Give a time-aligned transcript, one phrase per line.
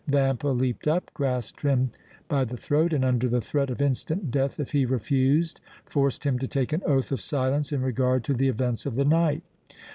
[0.07, 1.91] Vampa leaped up, grasped him
[2.27, 6.39] by the throat and, under the threat of instant death if he refused, forced him
[6.39, 9.43] to take an oath of silence in regard to the events of the night.